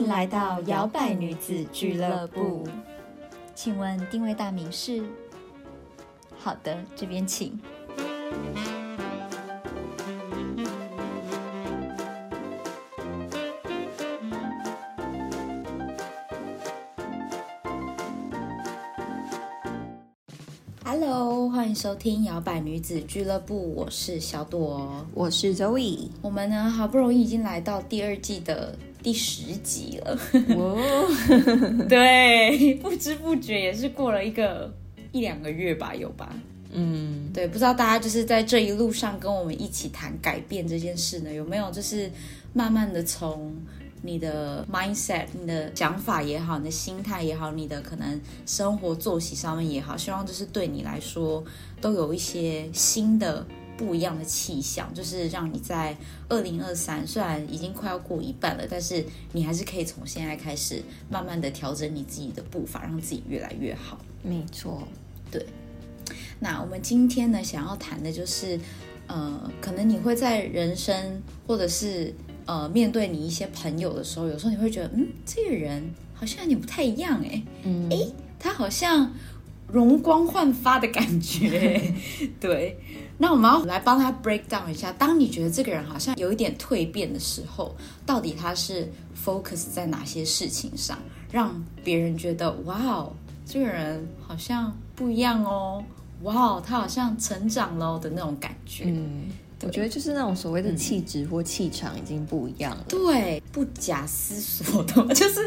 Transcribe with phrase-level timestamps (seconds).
[0.00, 2.66] 迎来到摇摆女子俱乐部。
[3.54, 5.02] 请问定位大名是？
[6.38, 7.60] 好的，这边请。
[20.82, 26.08] Hello，欢迎收听摇摆女子俱乐部，我是小朵，我是 Zoe。
[26.22, 30.18] 我们呢，好不容易已经来到第二季的第十集了。
[30.56, 30.78] 哦
[31.88, 34.72] 对，不知不觉也是过了一个
[35.12, 36.34] 一两个月吧，有吧？
[36.72, 42.10] 嗯，对，不知道大家就是在这一路上跟我们一起谈改变这件事呢，有没有就是
[42.52, 43.54] 慢慢的从。
[44.02, 51.44] 你的 mindset，你的想法也好，你的心态也好，你的可能生活作息上面也好，希望就是对你来说
[51.82, 53.46] 都有一些新的
[53.80, 55.96] 不一样的气象，就是让你在
[56.28, 59.02] 二零二三虽然已经快要过一半了，但是
[59.32, 63.98] 你还是可以从现在开始慢慢的调整你自己的步伐，让自己越来越好。
[64.22, 64.86] 没错，
[65.30, 65.46] 对。
[66.40, 68.60] 那我们今天呢，想要谈的就是，
[69.06, 72.12] 呃，可能你会在人生或者是。
[72.46, 77.96] 呃，面对你一些朋友的时候，有时候你会觉得，嗯，这个人好像有点不太一样，哎，嗯，哎，
[78.40, 79.12] 他好像
[79.68, 81.80] 容光焕发的感觉，
[82.40, 82.76] 对。
[83.22, 90.98] 那我们要来帮他 break down 一下，当你觉得这个人好像有一点蜕变的时候，到底他是 focus 在哪些事情上，
[91.30, 93.12] 让别人觉得，哇哦，
[93.44, 95.84] 这个人好像不一样哦，
[96.22, 99.28] 哇哦，他好像成长了的那种感觉，嗯。
[99.62, 102.84] 我觉得就是那种所谓的气质或气场已经不一样了。
[102.88, 105.40] 对，不假思索的， 就是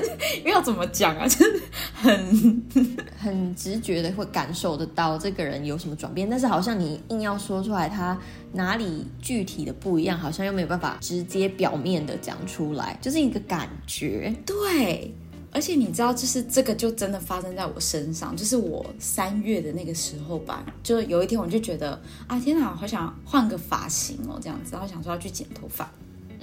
[0.45, 1.27] 要怎么讲啊？
[1.27, 1.61] 就是
[1.93, 2.63] 很
[3.17, 8.17] 很直觉的会感受得到这个人有什么转变，但是好像你硬要说出来他
[8.53, 14.33] 哪里具体的不一样，好像又没有办法直接表面的讲出来，就是一个感觉。
[14.45, 15.13] 对。
[15.53, 25.89] 而且你知道，就是这个就真的发生在我身上，就是我三月的那个时候吧，就有一天我就觉得啊，天哪，好想换个发型哦，这样子，然后想说要去剪头发。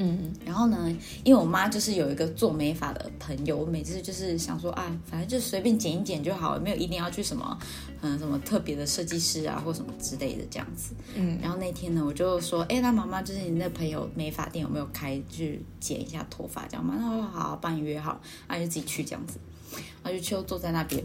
[0.02, 0.90] 嗯，然后呢，
[1.24, 7.58] 因为我妈就是有一个做美发的朋友，我每次就是想说啊，反正就随便剪一剪就好，没有一定要去什么，
[8.02, 10.94] 嗯，什么特别的设计师啊或什么之类的这样子。
[11.14, 16.96] 嗯，然后那天呢，我就说，哎，那妈妈就是你那朋友美发店有没有开，去剪一下头发这样吗？
[16.98, 19.38] 她说好，帮你约好，那就自己去这样子，
[20.02, 21.04] 然后就去坐在那边。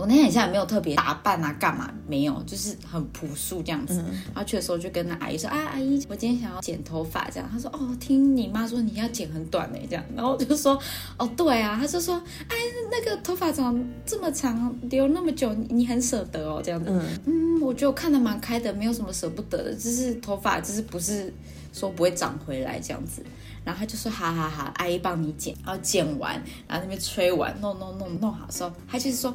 [0.00, 3.96] 我那天好像也没有特别打扮啊，干嘛没有，就是很朴素这样子。
[4.34, 10.80] 然后去的时候就跟那阿姨说：“啊，阿姨，我今天想要剪头发。”这样，她说：“哦，听你妈说你要剪很短呢。”这样，然后我就说
[11.18, 12.14] ：“哦，对啊。”她就说
[12.48, 12.56] ：“哎，
[12.90, 16.90] 那个头发长这么长，留那么久，你很舍得哦。”这样子，
[17.26, 21.32] 嗯，我觉得我看的蛮开的，没有什么舍不得的，就是头发，就是不是
[21.72, 23.22] 说不会长回来这样子。
[23.62, 26.34] 然后他就说：“好好好，阿姨帮你剪。”然后剪完，
[26.66, 29.34] 然后那边吹完，弄弄弄弄好的时候，他就是说。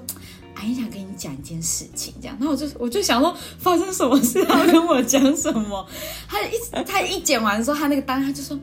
[0.56, 5.88] 阿姨想跟你讲一件事情，这样，然后我就我就想说发生什么事，他跟我讲什么？
[6.28, 8.58] 他一他一剪完的时候，他那个单他就说，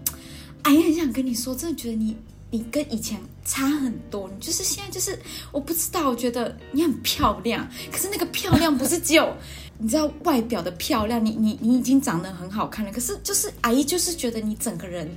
[0.62, 2.16] 阿姨很想跟你说，真的觉得你
[2.50, 5.18] 你跟以前差很多，你就是现在就是
[5.52, 9.32] 我不知道，我觉得你很漂亮，可是那个漂亮不是只有
[9.78, 15.08] 你知道外表的漂亮，你你你已经长得很好看了，可是就是阿姨就是觉得你整个人。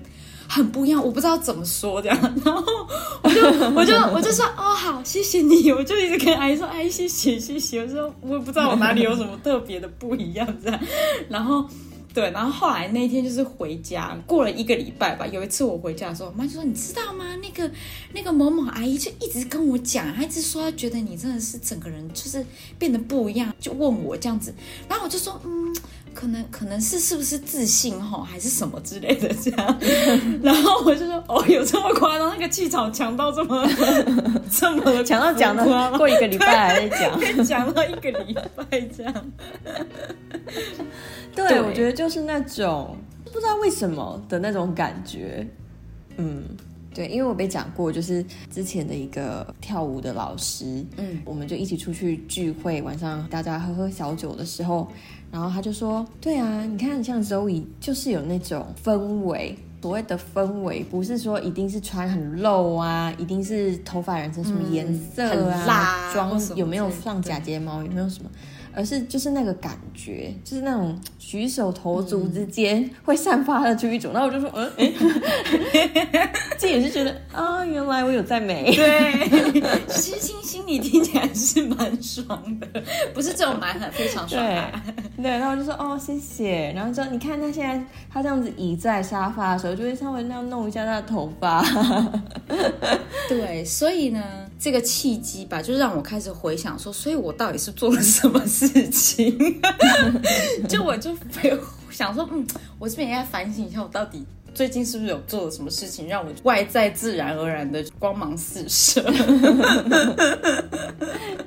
[0.47, 2.63] 很不一样，我不知道怎么说这样，然后
[3.23, 3.41] 我就
[3.75, 10.79] 我就我就说哦好，谢谢你，我就一直跟阿姨说哎谢谢谢谢，我说我也不知道我哪里有什么特别的不一样这样，
[11.29, 11.67] 然后
[12.13, 17.25] 对，然后后来那天就是回家过了一个礼拜吧，有一次我回家的时候，我妈就说你知道吗？
[17.41, 17.69] 那个
[18.13, 22.45] 那个某某阿姨就一直跟我讲，她一直说她觉得你真的是整个人就是
[22.79, 24.53] 变得不一样，就问我这样子，
[24.87, 25.75] 然后我就说嗯。
[26.15, 29.79] 可能可能是是不是自信哈，还是什么之类的这样，
[30.41, 32.31] 然后我就说哦，有这么夸张？
[32.33, 33.67] 那个气场强到这么
[34.49, 39.13] 这么强到讲了过一个礼拜还在讲， 讲到一个礼拜这样。
[41.35, 45.45] 对，我觉得就是那种不知道为什么的那种感觉。
[46.17, 46.45] 嗯，
[46.95, 54.87] 对，因为我被讲过，就是之前的一个跳舞的老师，嗯，我们就一起出去聚会，晚上大家喝喝小酒的时候。
[55.31, 68.29] 然后他就说：“对啊，你看像 Zoe 就是有那种氛围，所谓的氛围不是说一定是穿很露啊，一定是头发染成什么颜色啊，妆有没有上假睫毛，有没有什么，
[68.75, 74.11] 而是就是那个感觉，就是那种举手投足之间会散发的出一种。
[74.13, 74.69] 然后我就说，嗯，
[76.57, 79.29] 这也是觉得啊，原来我有在美，对，
[79.87, 82.27] 其实心心里听起来是蛮爽
[82.59, 82.67] 的，
[83.13, 84.43] 不是这种蛮很非常爽。”
[85.17, 87.81] 对，然后我就说哦谢谢，然后说你看他现在
[88.11, 91.63] 他这样子倚在沙发的时候，就会稍微那样弄一下他的头发。
[93.29, 94.21] 对，所以呢，
[94.59, 99.61] 这个契机吧，就让我开始回想说，所以我到底是做了什么事情？
[100.69, 101.15] 就我就
[101.91, 102.45] 想说，嗯，
[102.79, 104.25] 我这边也要反省一下，我到底。
[104.53, 109.01] 最近是不是有做了什么事情让我外在自然而然的光芒四射？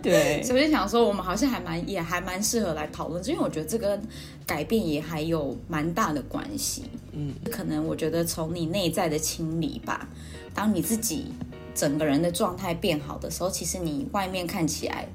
[0.03, 3.99] 对，所以就想说，我们好像还蛮也还蛮适合来讨论，因为我觉得这个
[4.45, 6.85] 改变也还有蛮大的关系。
[7.13, 10.07] 嗯，可能我觉得从你内在的清理吧，
[10.53, 11.33] 当你自己
[11.75, 15.09] 整个人的状态变好的时候，其实你外面看起来，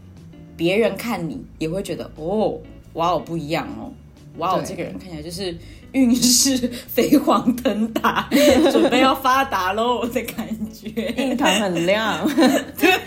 [0.55, 2.59] 别人看你也会觉得哦，
[2.93, 3.91] 哇哦不一样哦，
[4.37, 5.57] 哇哦这个人看起来就是。
[5.93, 6.57] 运势
[6.89, 8.27] 飞黄腾达，
[8.73, 12.27] 准备要发达喽的感觉，印堂很亮。
[12.75, 12.97] 对，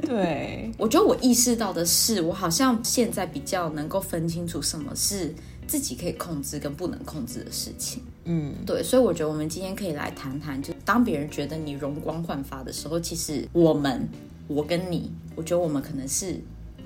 [0.00, 5.34] 对我觉得我意识到的是，我好像现在比较能够分清楚什么是
[5.68, 8.02] 自己可以控制跟不能控制的事情。
[8.24, 14.08] 嗯，对，所以我觉得我们今天可以来谈谈，就当别人觉得你容光焕发的时候，其实我们，
[14.48, 16.40] 我跟你，我觉得我们可能是。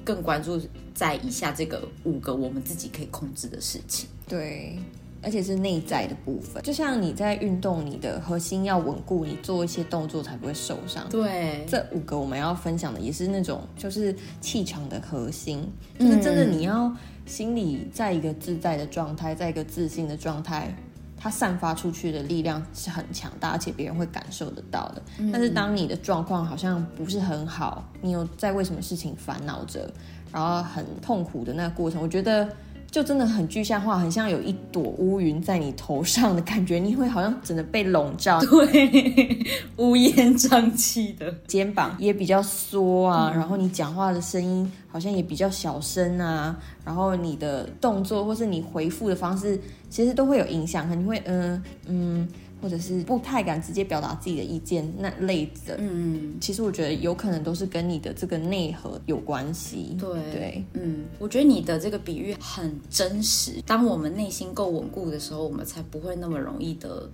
[0.05, 0.61] 更关注
[0.93, 4.09] 在以下这个五个我们自己可以控制的事情。
[4.27, 4.77] 对，
[5.23, 6.63] 而且是内在的部分。
[6.63, 11.09] 就像你在运动，你的核心要稳固，你做一些动作才不会受伤。
[11.09, 15.67] 对，这五个我们要分享的也是那种，就是气场的核心，
[15.99, 16.93] 就是真的你要
[17.25, 20.75] 心里在一个自在的状态，在一个自信的状态。
[21.17, 25.01] 它散发出去的力量是很强大，而且别人会感受得到的。
[25.33, 29.89] 但是当你的状况好像不是很好，你有在为什么事情烦恼着，
[30.33, 32.49] 然后很痛苦的那个过程，我觉得。
[32.93, 39.47] 就真的很具象化，很像有一朵乌云在你头上的感觉，你会好像真的被笼罩， 对，
[39.79, 46.55] 乌烟瘴气的，肩膀也比较缩啊，然后你讲话的声音好像也比较小声啊，
[46.85, 52.29] 然后你的动作或是你回复的方式，其实都会有影响，可能会嗯嗯。
[52.63, 59.97] 或者是不太敢直接表达自己的意见那类的，嗯，其实我觉得有可能都是跟你的这个内核有关系。
[59.99, 63.61] 对对，嗯，我觉得你的这个比喻很真实。
[63.67, 67.11] 当我们内心够稳固的时候，我们才不会那么容易的。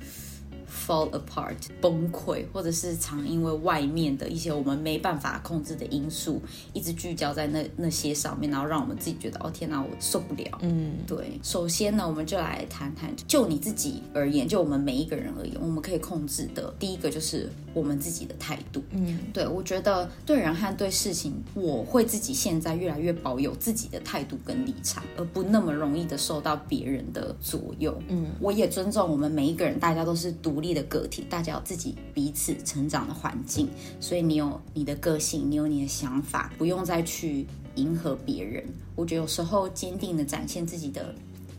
[0.69, 6.41] Fall apart 崩溃，或者是常因为外面的一些我们没办法控制的因素，
[6.73, 10.59] 一直聚焦在那那些上面，然后让我们自己觉得哦天哪，我受不了。
[10.61, 11.41] 嗯，对。
[11.43, 18.82] 首先呢，我们就来谈谈，就你自己而言，就我们每一个人而言，我们可以控制的第一个就是我们自己的态度。
[18.91, 27.99] 嗯，对，我觉得对人和对事情，我会自己现在越来越保有自己的态度跟立场，而不那么容易的受到别人的左右。
[28.09, 30.58] 嗯，我也尊重我们每一个人，大家都是独。
[30.59, 33.69] 独立的个体，大家有自己彼此成长的环境，
[34.01, 37.47] 所以你有你的个性，你有你的想法，不用再去
[37.77, 38.65] 迎合别人。
[38.97, 41.15] 我觉得有时候坚定的展现自己的。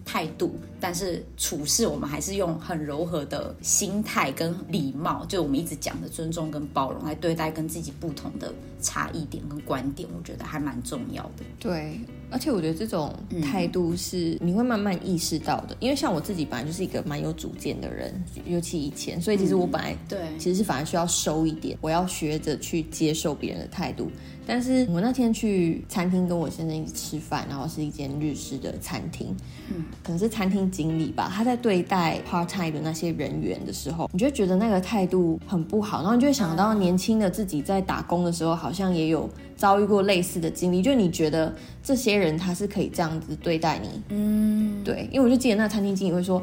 [0.06, 8.52] 态度，但是处事我们还是用很柔和的心态跟礼貌，就我们一直讲的尊重跟包容来对待跟自己不同的
[8.82, 11.46] 差异点跟观点，我觉得还蛮重要的。
[11.60, 12.00] 对，
[12.32, 18.14] 而且我觉得这种态度是你会慢慢意识到的，因为像我自己本来就是一个蛮有主见的人，
[18.46, 20.20] 尤其以前，所以其实我本来对。
[20.38, 24.10] 其实是反而需要收一点，我要学着去接受别人的态度。
[24.46, 29.28] 但是我那天去餐厅跟我先生一起吃饭，然后是一间日式的餐厅，
[29.70, 39.30] 嗯，可能是餐厅经理吧，他在对待 part time 的那些人员的时候，你就觉得那个态度很不好，然后你就会想到年轻的自己在打工的时候，好像也有
[39.60, 46.42] 遭遇过类似的经历，就你觉得这些人他是可以这样子对待你，嗯，对，因为我就记得那餐厅经理会说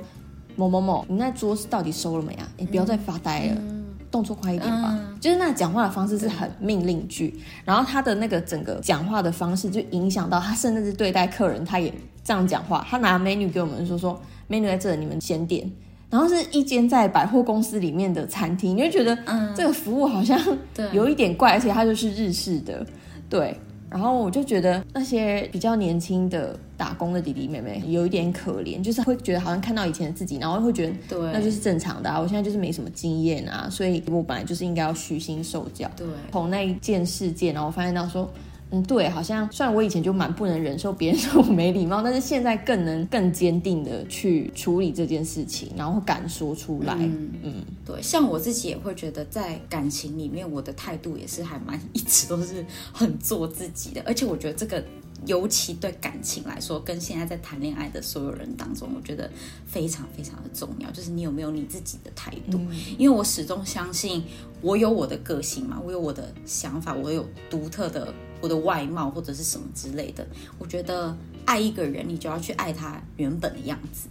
[0.55, 2.47] 某某某，你那桌子到底收了没啊？
[2.59, 3.57] 你不要再发呆了。
[4.09, 11.93] 动作快一点吧，就是那讲话的方式是很命令句，然后他的那个整个讲话的方式就影响到他，甚至是对待客人，他也
[12.23, 12.87] 这样讲话。
[12.89, 15.71] 他拿美女给我们说说，美女在这，你们先点。
[16.09, 19.19] 然后是一间在百货公司里面的餐厅，你就觉得
[19.55, 20.41] 这个服务好像
[20.95, 22.87] 有一点怪，而且它就是日式的，
[23.29, 23.57] 对。
[23.89, 32.21] 然后我就觉得那些比较年轻的打工的弟弟妹妹有一点可怜，就是会觉得好像看到以前的自己，然后会觉得，对，那就是正常的啊。
[32.21, 35.89] 我现在就是没什么经验啊，所以我本来就是应该要虚心受教。
[35.97, 38.29] 对，从那一件事件，然后我发现到说。
[38.71, 46.95] 嗯，对，好像虽然我以前就蛮不能忍受别人 说我没礼貌，但是现在更能更坚定的去处理这件事情，然后敢说出来。
[46.95, 54.83] 嗯嗯，对，像我自己也会觉得，在感情里面，我的态度也是还蛮一直都是很做自己的，而且我觉得这个。
[55.25, 59.29] 尤其对感情来说，跟现在在谈恋爱的所有人当中，我觉得
[59.65, 62.61] 非常非常的重要，就是你有没有你自己的态度。
[62.99, 64.23] 因为我始终相信，
[64.61, 70.27] 我有我的个性嘛，我有我的想法，我有独特的我的外貌或者是什么之类的。
[70.59, 74.09] 我觉得爱一个人，你就要去爱他原本的样子。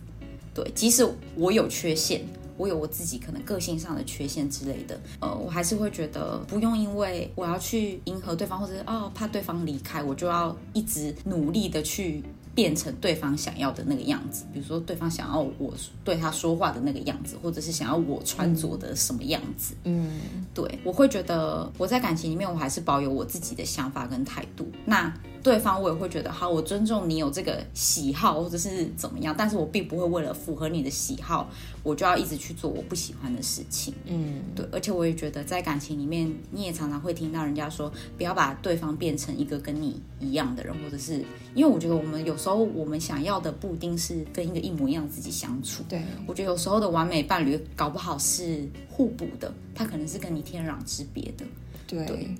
[0.54, 1.06] 对，即使
[1.36, 2.26] 我有缺陷，
[2.58, 12.24] 我有我自己可能个性上的缺陷之类的，呃，我还是会觉得不用因为我要去迎合对方，或者是哦怕对方离开，我就要一直努力的去。
[12.56, 19.76] 变成对方想要的那个样子，比如说对方想要我对他说话的那个样子，或者是想要我穿着的什么样子。
[19.84, 20.10] 嗯，
[20.54, 24.72] 对，我会觉得我在感情里面，我还是保有我自己的想法跟态度。
[24.86, 25.14] 那
[25.46, 31.48] 对方我也会觉得，好，我尊重你有这个喜好或者是怎么样，但是我并不会为了符合你的喜好，
[31.84, 33.94] 我就要一直去做我不喜欢的事情。
[34.08, 41.24] 嗯，对，而且我也觉得在感情里面，你也常常会听到人家说，不要把对方变成一个跟你一样的人，或者是
[41.54, 45.84] 因为我觉得我们有时候我们想要的不一定是跟一个一模一样的自己相处。
[45.88, 51.46] 对，我觉得有时候的完美伴侣搞不好是互补的，他可能是跟你天壤之别的。
[51.86, 52.36] 对。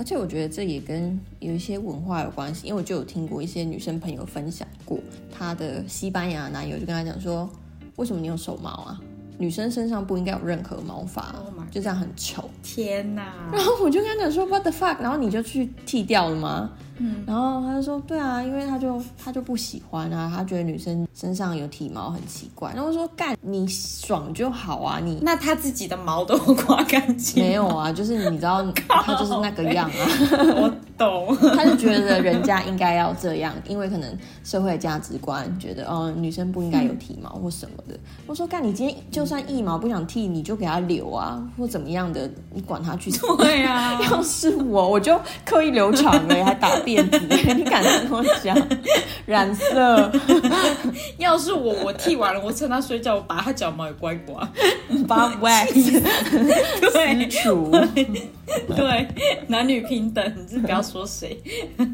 [0.00, 4.98] 而且我觉得这也跟有一些文化有关系，因为我就有听过一些女生朋友分享过，
[5.30, 7.46] 她的西班牙男友就跟她讲说，
[7.96, 8.98] 为什么你有手毛啊？
[9.36, 11.34] 女生身上不应该有任何毛发，
[11.70, 12.48] 就这样很丑。
[12.62, 13.50] 天哪！
[13.52, 15.02] 然后我就跟他讲说，What the fuck？
[15.02, 16.70] 然后你就去剃掉了吗？
[17.02, 22.70] 嗯，然后他就说，对啊，因为他就他就不喜欢啊，他觉得女生身上有体毛很奇怪。
[22.74, 27.42] 然后我说，干，你爽就好啊，你那他自己的毛都刮干净？
[27.42, 30.06] 没有啊，就是你知道， 他就是那个样啊。
[30.60, 37.98] 我懂， 他就觉得人家应该要这样，因为可能社会价值观觉得，哦，女生不应该有体毛或什么的。
[38.26, 43.10] 我说，干，你今天就算一毛不想剃，你就给他留啊，或怎么样的，你管他去。
[43.38, 46.70] 对啊， 要是我，我就刻意留长了，还打。
[46.80, 47.18] 辫子，
[47.54, 48.56] 你敢跟我讲？
[49.26, 50.10] 染色？
[51.18, 54.48] 要是我，我剃完了，我趁他睡觉，我把他脚毛也刮一刮，
[55.06, 56.02] 把 wax
[56.92, 57.28] 对。
[57.28, 57.70] 除，
[58.74, 59.06] 对。
[59.46, 61.38] 男女平等，你是不要说谁。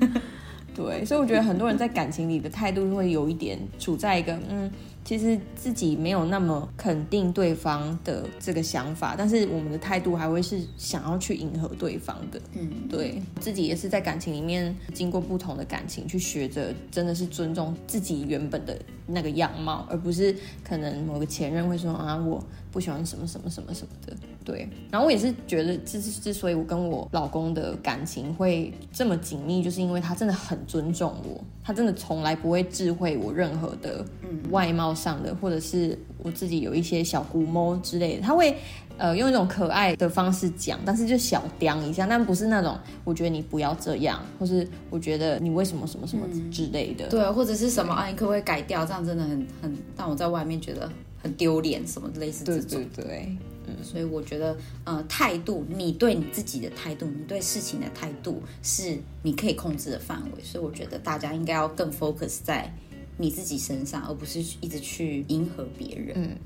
[0.74, 4.70] 对，所以我觉得很多人在感情里的态度会有一点处在一个嗯。
[5.06, 12.40] 其实自己没有那么肯定对方的这个想法，但是我们的态度还会是想要去迎合对方的。
[12.54, 18.76] 嗯，对自己也是在感情里面经过不同的感情去学着，真的是尊重自己原本的
[19.06, 20.34] 那个样貌，而不是
[20.64, 24.16] 可能某个前任会说啊我不喜欢什么什么什么什么的。
[24.46, 34.02] 对，然后我也是觉得，之之所以我跟我老公的感情会这么紧密，就是因为他真的很尊重我，他真的从来不会智慧我任何的
[34.50, 34.86] 外貌。
[34.96, 38.56] 上的，或者是我自己有一些小估摸之类的，他会
[38.96, 48.86] 呃用一种可爱的方式讲，但是就小刁一下，但不是那种我觉得你不要这样，或是我觉得你为什么什么什么之类的，对，或者是什么啊，你可不可以改掉？
[48.86, 50.88] 这样真的很很让我在外面觉得
[51.22, 53.36] 很丢脸，什么类似这种，对对，
[53.66, 62.72] 嗯，所以我觉得呃态度，你对你自己的态度，你对事情的态度是你可以控制的范围，所以我觉得大家应该要更 focus 在。
[63.18, 66.12] 你自己身上，而不是一直去迎合别人。
[66.16, 66.36] 嗯，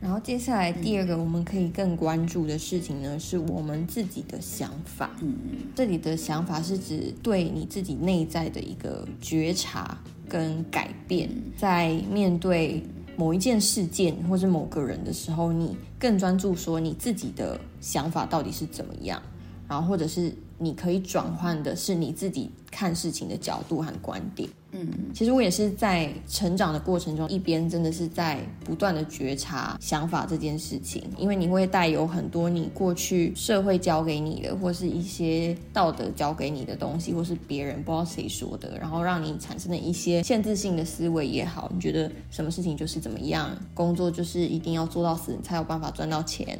[0.00, 5.10] 然后接下来第二个我们可以更关注的事情呢，是我们自己的想法。
[5.20, 5.34] 嗯
[5.74, 12.80] 这里的想法是指对你自己内在的一个觉察跟改变，在面对
[13.18, 19.20] 某一件事件或者某个人的时候，你更专注说你自己的想法到底是怎么样，
[19.68, 24.48] 然后或者是你可以转换的是你自己看事情的角度和观点。
[24.72, 46.58] 嗯，其实我也是在成长的过程中，一边真的是在不断的觉察想法这件事情，因为你会带有很多你过去社会教给你的，或是一些道德教给你的东西，或是别人不知道谁说的，然后让你产生了一些限制性的思维也好，你觉得什么事情就是怎么样，工作就是一定要做到死，你才有办法赚到钱。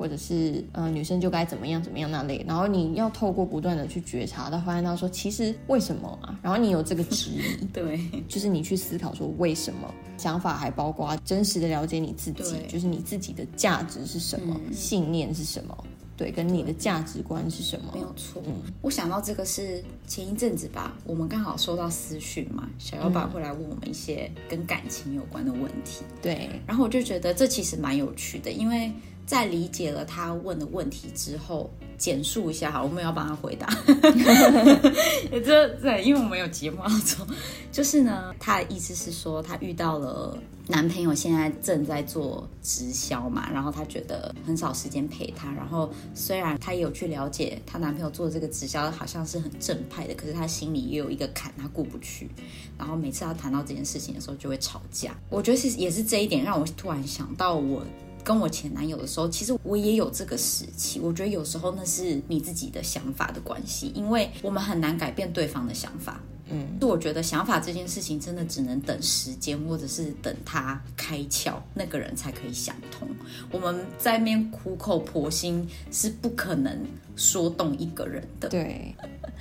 [0.00, 6.40] 或者是呃女生就该怎么样怎么样那类，然后你要透过不断的去觉察，到发现到说其实为什么啊？
[6.42, 9.92] 然后你有这个质疑， 对，就是你去思考说为什么？
[10.16, 15.84] 想法还包括真实的了解你自己，就是你自己的价值是什么，信念是什么，
[16.16, 17.90] 对，跟你的价值观是什么？
[17.92, 18.42] 没有错。
[18.80, 28.90] 我想到这个是前一阵子吧，我们刚好收到私讯嘛，小妖爸会来问我们一些跟感情有关的问题，对，然后我就觉得这其实蛮有趣的，因为。
[29.30, 33.68] 在理解了他问的问题之后，简述一下哈，我们要帮他回答。
[35.44, 37.24] 这对，因为我们有节目要做。
[37.70, 45.52] 就是呢，他的意思是说，他遇到了男朋友，现在正在做直销嘛，然后他觉得很少时间陪他。
[45.52, 52.28] 然后虽然他也有去了解她男朋友做这个直销，好像是很正派的，可是他心里也有一个坎，他过不去。
[52.76, 55.16] 然后每次他谈到这件事情的时候，就会吵架。
[55.28, 57.80] 我觉得是也是这一点让我突然想到我。
[58.22, 61.00] 跟我前男友的时候，其实我也有这个时期。
[61.00, 66.20] 我觉得有时候那是你自己的想法的关系，因为我们很难改变对方的想法。
[66.52, 73.08] 嗯，就我觉得想法这件事情真的只能等时间，或者是等他开窍，那个人才可以想通。
[73.52, 76.84] 我们在面苦口婆心是不可能
[77.14, 78.48] 说动一个人的。
[78.48, 78.92] 对，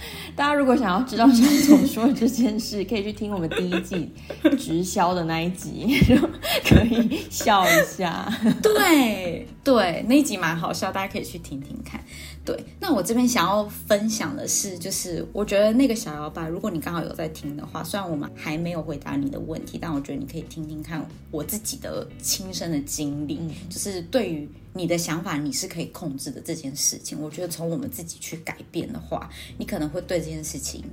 [0.35, 1.35] 大家如果想要知道张
[1.67, 4.11] 总说这件事，可以去听我们第一季
[4.57, 5.99] 直销的那一集，
[6.65, 8.31] 可以笑一下。
[8.61, 12.03] 对对，那一集蛮好笑，大家可以去听听看。
[12.49, 23.39] 对，那我这边想要分享的是，就是我觉得那个小摇摆，如果你刚好有在听的话，虽然我们还没有回答你的问题，但我觉得你可以听听看我自己的亲身的经历，
[23.69, 29.29] 就是对于你的想法你是可以控制的这件事情，我觉得从我们自己去改变的话，
[29.59, 30.83] 你可能会对这件事情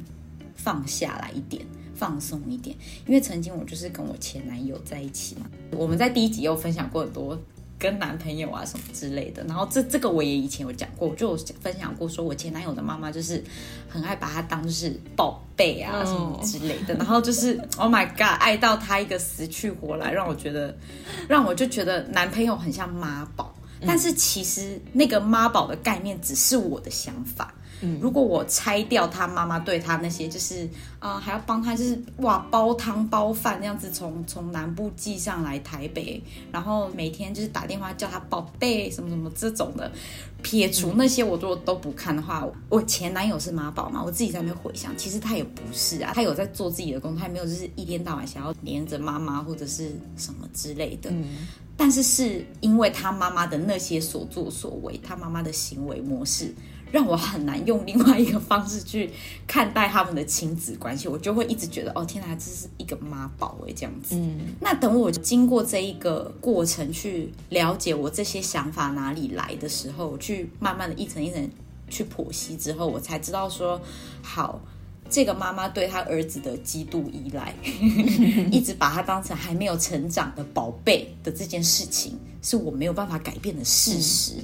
[0.55, 2.77] 放下来一点，放松一点。
[3.07, 7.39] 因为曾经我就是跟我前男友在一起嘛，我们在第一集有分享过很多。
[7.79, 13.43] 跟男朋友啊什么之类的，然后这这个我也以前有讲过，就有分享过，说我前男友的妈妈就是
[13.89, 20.77] 很爱把他当就是宝贝啊什么之类的，然后就是 Oh my God，爱到他一个死去活来，让我觉得，
[21.29, 23.55] 让我就觉得男朋友很像妈宝，
[23.87, 27.55] 但是其实那个妈宝的概念只是我的想法。
[28.01, 30.69] 如果我拆掉他妈妈对他那些，就是
[30.99, 39.91] 啊，还要帮他，就是哇，煲汤煲饭那样子，从从南部寄上来台北，然后每天就是打电话叫他宝贝什么什么这种的，
[40.43, 44.03] 撇除那些我如果都不看的话，我前男友是妈宝嘛？
[44.03, 51.11] 我自己在那边回想，其实他也不是啊，他有在做自己的工作，他没有就是一天到晚想要黏着妈妈或者是什么之类的。
[51.11, 56.55] 嗯，但是是因为他妈妈的那些所作所为，他妈妈的行为模式。
[56.93, 59.11] 让我很难用另外一个方式去
[59.47, 64.15] 看待他们的亲子关系，我就会一直觉得哦，天哪，这是一个妈宝哎，这样子。
[64.17, 71.51] 嗯，那等我经过这一个过程去了解我这些想法哪里来的时候，去慢慢的一层一层
[71.89, 73.81] 去剖析之后，我才知道说，
[74.23, 74.61] 好，
[75.11, 77.55] 这个妈妈对她儿子的极度依赖，
[78.51, 84.35] 一直把他当成还没有成长的宝贝的这件事情，是我没有办法改变的事实。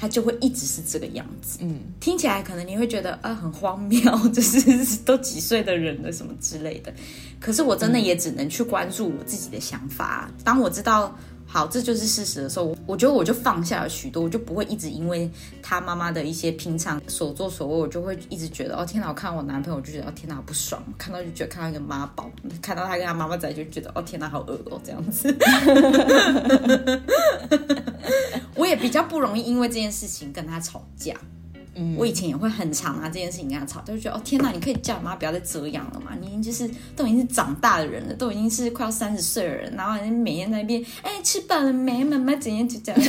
[0.00, 4.00] 他就会一直是这个样子，嗯，听起来可能你会觉得啊很荒谬，
[4.32, 6.92] 就是都几岁的人了什么之类的，
[7.38, 10.30] 可是我真的也只能去关注我自己的想法。
[10.42, 11.14] 当我知道。
[11.52, 15.28] 好，这就是事实的时候，我我觉得我就放下了许多，我就不会一直因为
[15.60, 22.30] 他妈妈的一些平常所作所为，我就会一直觉得哦天哪，我看到我男朋友就觉得哦天哪好不爽，看到就觉得看到一个妈宝，
[22.62, 25.34] 看到他跟他妈妈在就觉得哦天哪好恶哦这样子。
[28.54, 31.14] 我也比较不容易因为这件事情跟他吵架。
[31.96, 36.12] 我以前也会很常拿这件事情跟他吵，就觉得哦天哪，你可以叫你妈不要再这样了嘛？
[36.20, 42.04] 你已经就是都已经是长大的人了，都已经是快要三十岁的人，然后你每天在那边哎吃饱了没？
[42.04, 43.00] 妈妈怎样就这样，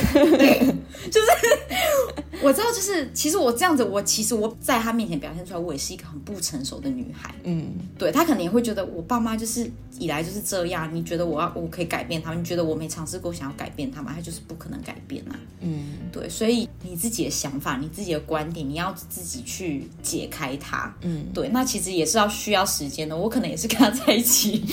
[1.10, 1.26] 就是
[2.42, 7.34] 我知道，就是其实我这样子，我其实我在他面前表现出来，我也是一个很不成熟的女孩。
[7.44, 12.40] 嗯，对他可能也会觉得我爸妈就是以来就是这样，你觉得我要我可以改变他们？
[12.40, 14.12] 你觉得我没尝试过想要改变他们？
[14.14, 15.38] 他就是不可能改变啊。
[15.60, 18.62] 嗯，对，所以你自己的想法，你自己的观点。
[18.62, 23.14] 你要自己去解开它，嗯，对，那其实也是要需要时间的。
[23.14, 24.64] 我可能也是跟他在一起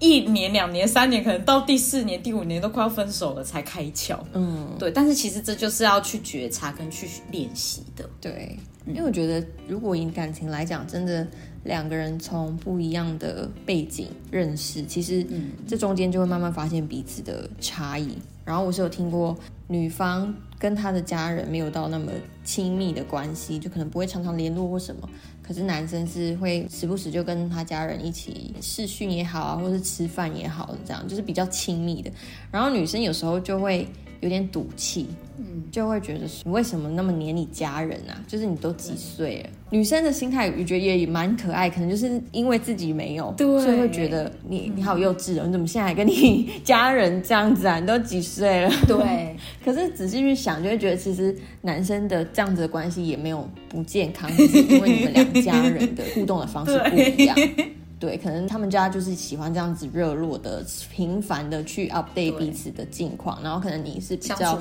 [0.00, 4.90] 一年、两年、三年，可能到第四年、第五年都快要分手了才开窍，嗯，对。
[4.90, 8.58] 但是其实这就是要去觉察跟去练习的，对。
[8.86, 11.26] 因为我觉得，如果以感情来讲，真的
[11.64, 15.26] 两个人从不一样的背景认识，其实
[15.66, 18.16] 这中间就会慢慢发现彼此的差异。
[18.46, 22.10] 然后我是有听过女方跟她的家人没有到那么
[22.44, 25.06] 亲密的关系，就可能不会常常联络或什么。
[25.42, 32.10] 可是男生是会时不时就跟他家人一起视讯也好啊，或是吃饭也好，这样就是比较亲密的。
[32.50, 33.86] 然后女生有时候就会。
[34.20, 35.06] 有点赌气，
[35.38, 38.14] 嗯，就会觉得你为什么那么黏你家人啊？
[38.26, 39.50] 就是你都几岁了？
[39.70, 47.78] 女生的心态我觉得也蛮可爱，可能就是因为自己没有，所以会觉得你你好幼稚哦，你怎么现在还跟你 家人这样子啊？
[47.78, 48.70] 你都几岁了？
[48.86, 49.36] 对。
[49.64, 57.36] 可是仔细去想，就会觉得其实男生的这样子的关系也没有不健康，只是因为你们两家人的互动的方式不一样。
[57.98, 64.58] 对，可能他们家就是喜欢这样子热络的、频繁的去 update 彼此的近况，然后可能你是比较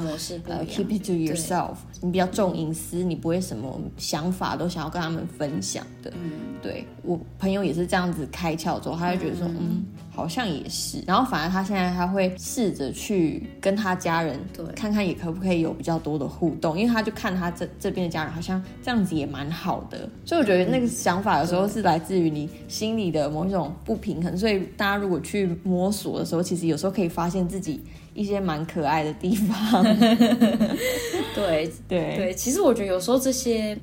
[0.47, 6.11] 呃 keep it to yourself，你比较重隐私，你不会什么想法都想要跟他们分享的。
[6.15, 9.85] 嗯，对我朋友也是这样子开窍之后，他就觉得说，嗯。
[10.17, 10.97] 好像也是。
[11.05, 24.35] 然后反而他现在他会试着去跟他家人对看看也可不可以有比较多的互动，因为他就看他这这边的家人好像这样子也蛮好的，所以我觉得那个想法有时候是来自于你心里的某一种不平衡。
[24.35, 27.79] 所以大家如果去摸索的时候，其实有时候可以发现自己
[28.15, 29.83] 一些蛮可爱的地方。
[31.35, 33.77] 对对对，其实我觉得有时候这些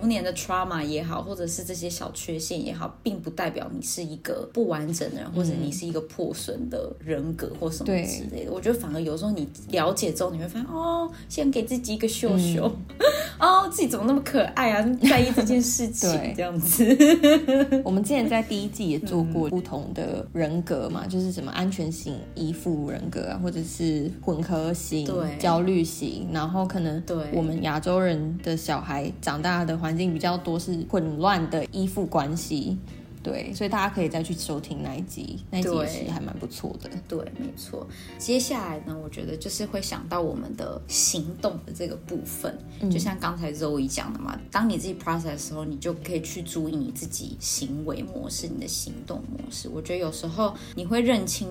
[0.00, 8.52] 童年的 trauma 也好，或者是这些小缺陷也好，并不代表你是一个不完整的人，或者你是一个破损的人格或什么之类的。
[8.52, 12.70] 我觉得反而有时候你了解之后，你会发现哦，先给自己一个秀秀，
[13.38, 16.34] 哦，自己怎么那么可爱啊，在意这件事情 对。
[16.36, 16.84] 这样子。
[17.84, 27.16] 我们之前在第一季也做过不同的人格嘛，就是什么安全型依附人格啊，或者是混合型、焦虑型，然后可能对。
[27.32, 32.78] 我们亚洲人的小孩长大的环境比较多是混乱的依附关系。
[33.22, 36.88] 对，所以大家可以再去收听那一集，那一集是还蛮不错的。
[37.06, 37.86] 对，没错。
[38.18, 42.58] 接下来呢，我觉得就是会想到我们的行动的这个部分，
[42.90, 49.68] 就像刚才 Zoe 讲的嘛，当你自己 process 的时候，你就可以去注意你自己行为模式、你的行动模式。
[49.68, 51.48] 我觉得有时候你会认清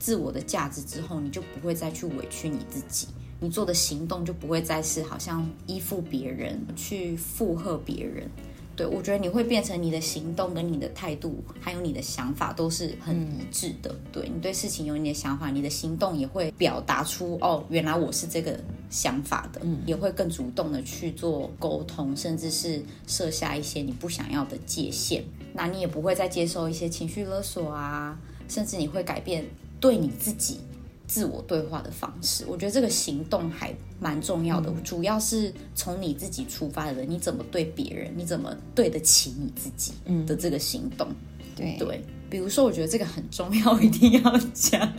[0.00, 3.06] 自我的价值之后，你就不会再去委屈你自己。
[3.38, 8.28] 你做的行动就不会再是好像依附别人、去附和别人，
[8.74, 13.94] 对，我觉得你会变成你的行动跟你的态度，还有你的想法都是很一致的。
[14.10, 25.22] 对你对事情有你的想法，你的行动也会表达出哦，原来我是这个想法的，也会更主动的去做沟通，甚至是设下一些你不想要的界限。
[25.52, 28.18] 那你也不会再接受一些情绪勒索啊，
[28.48, 29.44] 甚至你会改变
[29.78, 30.60] 对你自己。
[31.06, 39.92] 自我对话的方式，我觉得这个行动还蛮重要的，主要是从你自己出发的，你怎么对别人，你怎么对得起你自己
[40.26, 41.08] 的这个行动。
[41.54, 41.76] 对。
[41.78, 44.92] 对，比如说，我觉得这个很重要，一定要讲。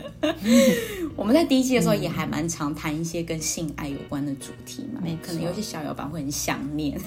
[1.14, 6.98] 我们在第一季的时候也还蛮常谈一些跟性爱有关的主题嘛，可能有些小摇板会很想念。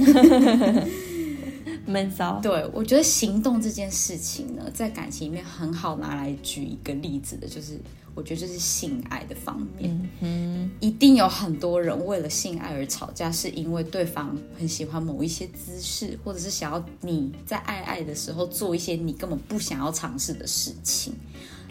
[1.86, 7.80] 闷骚， 对，我觉得行动这件事情呢，在感情里面很好拿来举一个例子的，就是
[8.14, 10.10] 我觉得这是性爱的方面。
[10.22, 21.14] 嗯一定有很多人为了性爱而吵架，是因为对方很喜欢某一些姿势，或者是想要你在爱爱的时候做一些你根本不想要尝试的事情。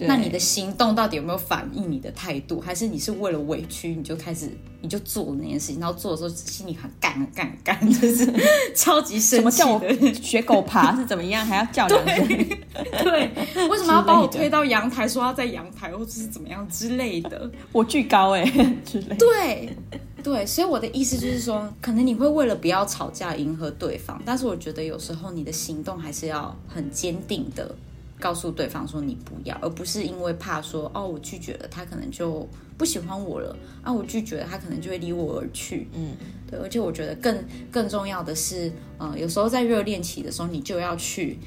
[0.01, 8.27] 对那你的行动到底有没有反映你的态度，还是你是为了委屈你就开始你就做那件事情，然后做的时候心里很干很干很干，就是
[8.75, 10.15] 超级生气什么叫我的。
[10.15, 12.27] 学狗爬是怎么样，还要叫两声？
[13.05, 13.31] 对，
[13.69, 17.51] 为什么要把我推到阳台，说要在阳台，或者是怎么样之类的？
[17.73, 18.45] 我巨高哎、
[18.87, 19.17] 之类的。
[19.17, 19.77] 对，
[20.23, 27.75] 对，所以我的意思就是说，可能你会为了不要吵架迎合对方，但是我觉得有时候你的行动还是要很坚定的
[28.21, 35.89] 告诉对方说你不要，而不是因为怕说哦我拒绝了，他可能就不喜欢我了啊，我拒绝了，他可能就会离我而去。
[35.95, 36.15] 嗯，
[36.49, 41.39] 对，而且我觉得更更重要的是，呃，有时候在热恋期的时候，你就要去。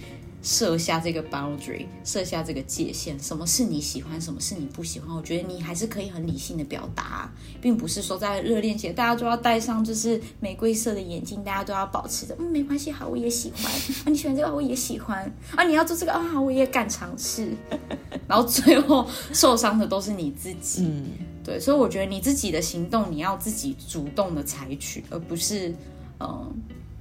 [0.44, 5.16] 设下这个 boundary，设下这个界限，什么是你喜欢，什么是你不喜欢？
[5.16, 13.72] 我觉得你还是可以很理性的表达，并不是说在热恋期大家都要戴上就是玫瑰色的眼镜，大家都要保持着，嗯，没关系，好，我也喜欢。
[14.04, 15.34] 啊，你喜欢这个，我也喜欢。
[15.56, 17.50] 啊，你要做这个啊，好我也敢尝试，
[18.28, 21.06] 然后最后受伤的都是你自己，嗯，
[21.42, 25.70] 对，所以我觉得你自己的行动你要自己主动的采取，而不是
[26.20, 26.54] 嗯、呃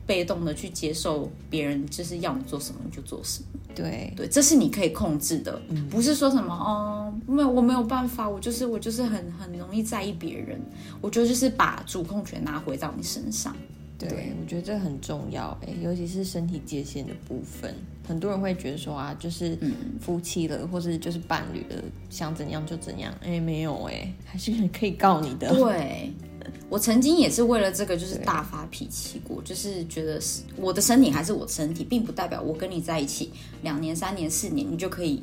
[0.07, 3.49] 被动的去接受别人就是要你做什么你就做什么。
[3.75, 5.59] 对，对，这是你可以控制的，
[5.91, 10.61] 不是说什么哦，没有我没有办法，我就是我就是很很容易在意别人，
[11.01, 13.57] 我觉得就是把主控权拿回到你身上。
[13.97, 17.75] 对，对我觉得这很重要哎，尤其是身体界限的部分，
[18.07, 19.57] 很多人会觉得说啊，就是
[20.01, 23.15] 夫妻了，或是就是伴侣了，想怎样就怎样。
[23.23, 25.55] 哎，没有哎，还是可以告你的。
[25.55, 26.13] 对，
[26.69, 33.31] 我曾经也是为了这个就是大发脾气过，就是觉得是我的身体还是我的身体，并不代表我跟你在一起
[33.63, 35.23] 两年、三年、四年，你就可以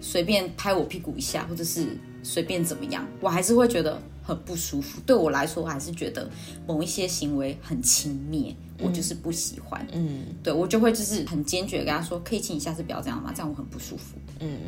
[0.00, 5.00] 随便拍我屁股一下，或者是随便怎么样，我还是会觉得很不舒服。
[5.06, 6.28] 对我来说，我还是觉得
[6.66, 9.86] 某一些行为很轻蔑，我就是不喜欢。
[9.92, 13.32] 嗯对我就会就是很坚决跟他说，可以请你下次不要这样吗？
[13.34, 14.16] 这样我很不舒服。
[14.40, 14.58] 嗯，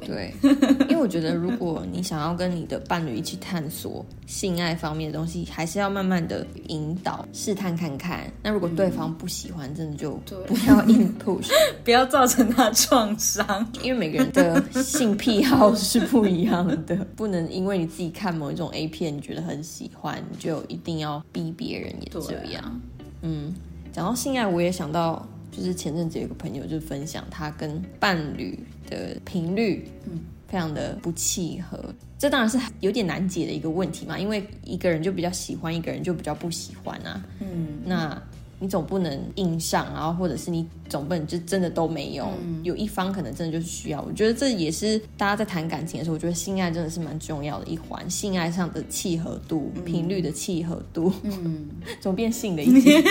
[0.00, 0.34] 对。
[0.40, 0.50] 对，
[0.88, 8.30] 因为我觉得如果你想要跟你的伴侣一起探索性爱方面的东西，还是要慢慢的引导、试探看看。
[8.42, 10.12] 那如果对方不喜欢，真的就
[10.46, 11.50] 不要硬 push，
[11.84, 13.44] 不要造成他创伤。
[13.82, 22.62] 因为每个人的性癖好是不一样的，不能因为你自己看某一种 A 片，你觉得很喜欢，你就一定要逼别人也对这样。
[22.62, 22.72] 啊，
[23.22, 23.54] 嗯，
[23.92, 28.58] 讲到性爱，我也想到，就是前阵子有个朋友就分享他跟伴侣
[28.94, 31.78] 的频率，嗯，非常的不契合。
[32.18, 37.24] 这当然是有点难解的一个问题嘛，因为一个人就比较喜欢，一个人就比较不喜欢啊。
[37.40, 38.22] 嗯，那。
[38.60, 44.00] 你总不能硬上，然后或者是你总不能就真的都没有，嗯有一方可能真的就是需要。
[44.00, 51.12] 我觉得这也是大家在谈感情的时候，我觉得性爱真的是蛮重要的一环，性爱上的契合度、频率的契合度。
[51.24, 51.68] 嗯，
[52.00, 53.02] 怎么变性的一点？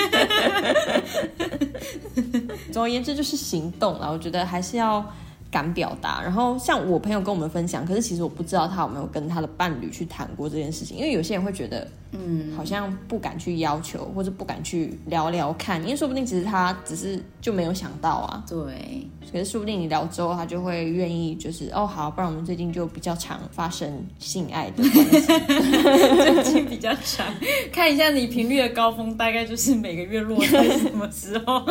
[2.71, 5.05] 总而言之就是行动了，我觉得还是要。
[5.53, 18.43] 敢表达，然后像我朋友跟我们分享，可是其实我不知道他有没有跟他的伴侣去谈过这件事情，因为有些人会觉得，嗯，好像不敢去要求，或者不敢去聊聊看，因为说不定其实他只是就没有想到啊。
[18.49, 24.81] 对，可是说不定你聊之后，他就会愿意，就是哦好，不然我们最近就比较常发生性爱的
[26.43, 27.27] 最近比较常
[27.71, 31.61] 看一下你频率的高峰，大概就是每个月落在什么时候？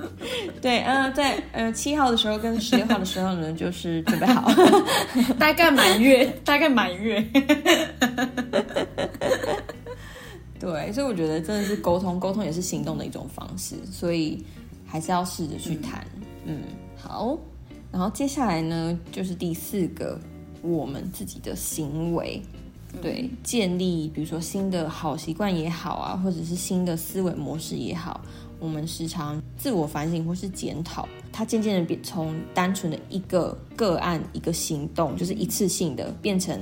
[0.62, 3.25] 对，嗯，在呃七号的时候跟十六号的时候。
[3.34, 4.50] 呢，就是准备好，
[5.38, 7.24] 大概满月， 大概满月。
[10.58, 14.44] 对，所以我觉得真的是沟通，沟通也是行动的一种方式，所以
[14.86, 16.04] 还是要试着去谈。
[16.44, 16.62] 嗯，
[16.96, 17.38] 好。
[17.92, 20.18] 然后接下来呢，就是第四个，
[20.62, 22.42] 我们自己的行为，
[23.00, 28.20] 对，建立比如说新的好习惯也好啊，或者是新的思维模式也好。
[28.58, 36.58] 我们时常自我反省或是检讨，它渐渐的变从单纯的一个个案、一个行动，就是一次性的，变成。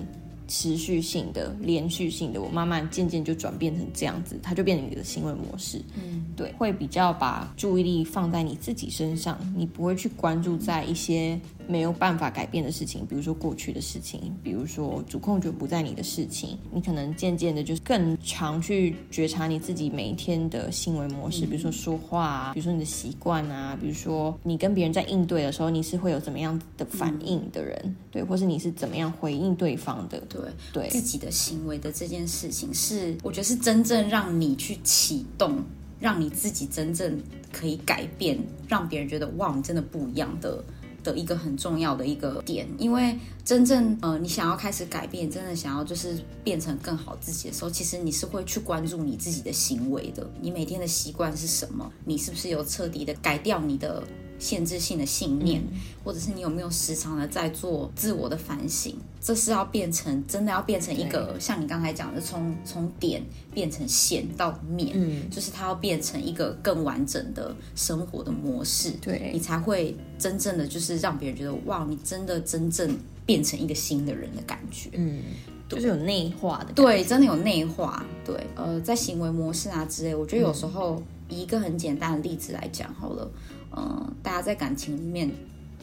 [0.47, 5.81] 持续性的、连续性的，我慢慢渐渐就转变成这样子，它就变成你的行为模式。
[5.97, 30.21] 嗯，对，会比较把注意力放在你自己身上，你不会去关注在一些没有办法改变的事情，比如说过去的事情，比如说主控权不在你的事情，你可能渐渐的就是更常去觉察你自己每一天的行为模式，比如说说话啊，比如说你的习惯啊，比如说你跟别人在应对的时候，你是会有怎么样的反应的人，对，或是你是怎么样回应对方的。
[30.29, 30.41] 对
[30.73, 35.63] 对，自己的行为的这件事情是，我觉得是真正让你去启动，
[36.01, 37.21] 让你自己真正
[37.53, 40.65] 可以改变，让别人觉得哇，你真的不一样的
[41.05, 42.67] 的一个很重要的一个点。
[42.79, 50.29] 因为真正呃，你想要开始改变，真的想要就是变成更好自己的时候，其实你是会去关注你自己的行为的。
[50.41, 51.89] 你每天的习惯是什么？
[52.05, 54.03] 你是不是有彻底的改掉你的？
[54.39, 55.63] 限制性的信念，
[56.03, 58.97] 或者是你有没有时常的在做自我的反省？
[59.21, 63.23] 这是要变成真的要变成一个像你刚才讲的，从从点
[63.55, 69.31] 变成线到面，嗯，就是它要变成一个更完整的生活的模式，对。
[69.33, 72.95] 你才会真正的就是让别人觉得哇，你真的真正
[73.25, 75.23] 变成一个新的人的感觉，嗯，
[75.71, 83.31] 就是有内化的，对，真的有内化，对，呃，在行为模式啊之类，我觉得有时候以一个很简单的例子来讲好了。
[83.77, 85.31] 嗯，大家在感情里面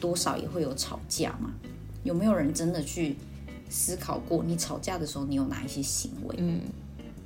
[0.00, 1.52] 多少也会有吵架嘛？
[2.04, 3.16] 有没有人真的去
[3.70, 6.34] 思考过，你吵架的时候你有哪一些行为？
[6.38, 6.60] 嗯，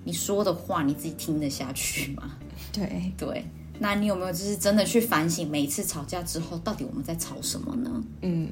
[0.04, 2.36] 你说的话你自己听得下去吗？
[2.72, 3.44] 对 对，
[3.78, 8.04] 那你有没有就是真的去反省，每一次吵架之后，到底我们在吵什么呢？
[8.22, 8.48] 嗯，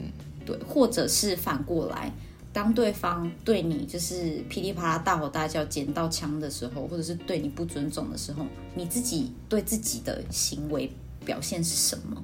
[0.47, 2.11] 对，或者是反过来，
[2.53, 10.91] 当对方对你就是噼里啪啦大吼大叫、捡到枪的时候，或者是对你不尊重的时候，你自己对自己的行为。
[11.25, 12.23] 表现是什么？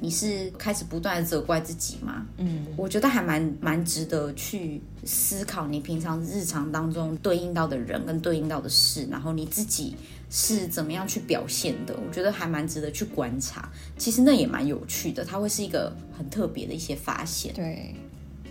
[0.00, 2.24] 你是开始不断的责怪自己吗？
[2.36, 5.66] 嗯，我觉得还蛮蛮值得去思考。
[5.66, 9.96] 你平常日常当中对应到的人跟对应到的事，然后你自己
[10.30, 11.98] 是怎么样去表现的？
[12.06, 13.68] 我觉得还蛮值得去观察。
[13.96, 17.52] 其实那也蛮有趣的，它会是一个很特别的一些发现。
[17.54, 17.92] 对，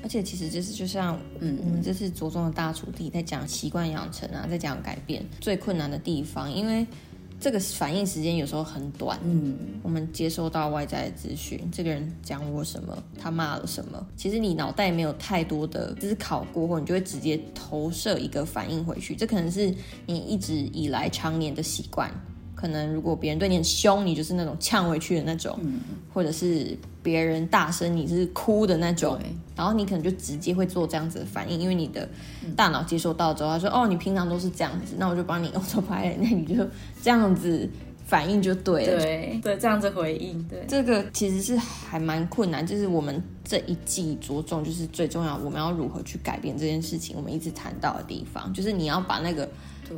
[0.04, 6.86] 而且其实就是就像嗯，我们这次着重的大厨弟在讲习惯养成啊，在讲改变最困难的地方，因为。
[7.40, 19.74] 这个反应时间有时候很短，嗯，我们接收到外在的资讯，这个人讲我什么，他骂了什么，其实你脑袋没有太多的思考过后，你就会直接投射一个反应回去，这可能是
[20.06, 22.12] 你一直以来常年的习惯。
[22.60, 25.56] 可能如果别人对你很凶，你就是那种呛回去的那种，
[26.12, 29.20] 或者是别人大声，你是哭的那种，
[29.56, 32.10] 然后你可能就直接会做这样子的反应，因为你的
[32.56, 36.68] 大脑接收到之后，他说：“哦，你平常都是这样子，那我就帮你欧洲拍，那你就
[37.00, 37.70] 这样子
[38.08, 49.48] 反应就对了。”对对，这样子回应，对这个其实是还蛮困难，就是我们这一季着重就是最重要，我们要如何去改变这件事情，我们一直谈到的地方，就是你要把那个。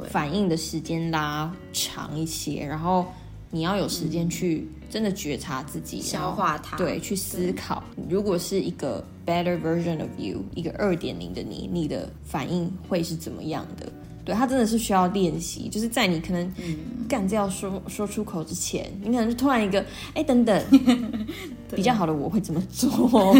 [0.09, 3.05] 反应的时间拉长一些，然后
[3.51, 7.83] 你要有时间去真的觉察自己，消化它，对，去思考。
[8.09, 13.91] 如果是一个 better version of you，一个二点零的你，你的反应会是怎么样的？
[14.29, 16.53] 对，它真的是需要练习，就是在你可能
[17.07, 20.63] 干这要说说出口之前，你可能就突然一个，哎，等等，
[21.75, 23.33] 比较好的我会怎么做？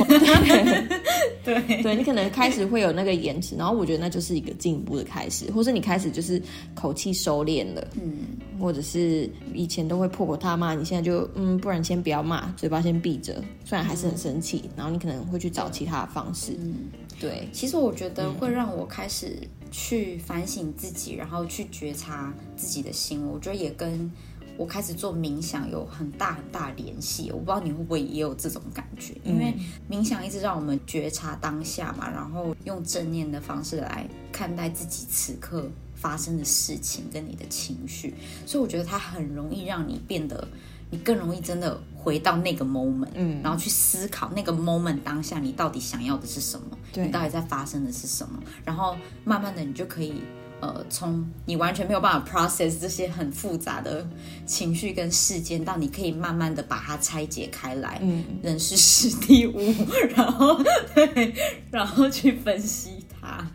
[1.45, 1.95] 对，对。
[1.95, 6.41] 你可能开始会有那个延迟，然后我觉得那就是一个进步的开始，或是你开始就是
[6.73, 8.17] 口气收敛了，嗯，
[8.59, 16.73] 或者是以前都会破口大骂，你现在就嗯，不然先不要骂，嘴巴先闭着，虽然还是很生气，然后你可能会去找其他的方式，嗯，
[17.19, 19.37] 对，其实我觉得会让我开始
[19.71, 24.09] 去反省自己，然后去觉察自己的心，我觉得也跟。
[24.57, 29.53] 我开始做冥想有很大很大联系，我不知道你会不会也有这种感觉，因为
[29.89, 38.13] 冥想一直让我们觉察当下嘛，然后用正念的方式来看待自己此刻发生的事情跟你的情绪，
[38.45, 40.45] 所以我觉得它很容易让你变得，
[40.89, 50.21] 你更容易真的回到那个 moment，嗯，然后去思考那个 moment 当下你到底想要的是什么，你到底在发生的是什么，然后慢慢的你就可以。
[50.61, 54.05] 呃，从你完全没有办法 process 这些很复杂的
[54.45, 59.57] 情绪跟事件，到你可以慢慢的把它拆解开来，嗯，认识史蒂物，
[60.13, 60.61] 然后
[60.93, 61.33] 对，
[61.71, 63.49] 然后去分析它，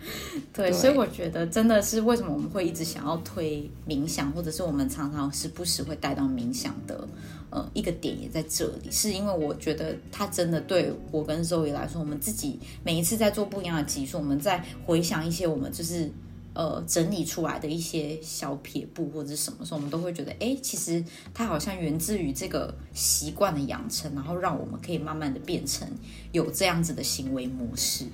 [0.51, 7.07] 对，所以我觉得真的是为什么我们会一直想要推冥想，或者是我们常常时不时会带到冥想的，
[7.55, 16.11] 呃，一个点也在这里，是因为我觉得它真的对我跟周 e 来说，我们自己每一次在做不一样的集数，我们在回想一些我们就是。
[16.57, 25.85] 呃，整理出来的一些小撇步或者什么时候，我们都会觉得，哎，其实它好像源自于这个习惯的养成，然后让我们可以慢慢的变成
[26.31, 28.05] 有这样子的行为模式。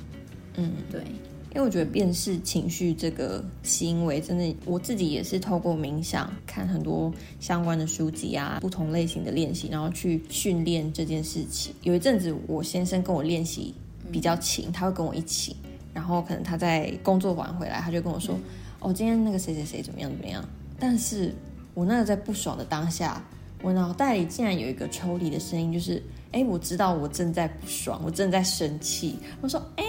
[0.54, 1.04] 嗯，对，
[1.52, 11.74] 因为我觉得辨识情绪这个行为，真的我自己也是透过冥想，看很多相关的书籍啊，不同类型的练习，然后去训练这件事情。
[11.82, 13.74] 有一阵子，我先生跟我练习
[14.12, 15.56] 比较勤，他会跟我一起。
[15.92, 18.38] 然后可能他在工作完回来，他就跟我说
[18.78, 21.34] ：“哦，今天那个谁谁谁怎么样怎么样。”但是
[21.74, 23.20] 我那个在不爽的当下，
[23.60, 29.84] 我脑袋里竟然有一个抽离的声音，就是：“哎，我知道我正在不爽，我正在生气。”我说：“哎。”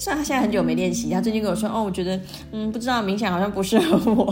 [0.00, 2.18] 虽然他现在很久没练习，他最近跟我说：“哦，我觉得，
[2.52, 4.24] 嗯，不知道冥想好像不适合我，